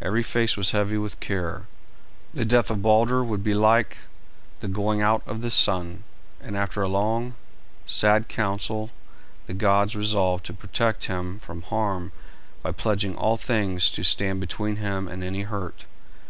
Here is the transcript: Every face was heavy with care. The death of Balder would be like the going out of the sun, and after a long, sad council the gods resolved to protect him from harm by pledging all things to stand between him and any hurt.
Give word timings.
Every 0.00 0.22
face 0.22 0.56
was 0.56 0.70
heavy 0.70 0.96
with 0.96 1.20
care. 1.20 1.66
The 2.32 2.46
death 2.46 2.70
of 2.70 2.80
Balder 2.80 3.22
would 3.22 3.44
be 3.44 3.52
like 3.52 3.98
the 4.60 4.68
going 4.68 5.02
out 5.02 5.20
of 5.26 5.42
the 5.42 5.50
sun, 5.50 6.02
and 6.40 6.56
after 6.56 6.80
a 6.80 6.88
long, 6.88 7.34
sad 7.84 8.26
council 8.26 8.88
the 9.46 9.52
gods 9.52 9.94
resolved 9.94 10.46
to 10.46 10.54
protect 10.54 11.08
him 11.12 11.38
from 11.38 11.60
harm 11.60 12.10
by 12.62 12.72
pledging 12.72 13.16
all 13.16 13.36
things 13.36 13.90
to 13.90 14.02
stand 14.02 14.40
between 14.40 14.76
him 14.76 15.08
and 15.08 15.22
any 15.22 15.42
hurt. 15.42 15.84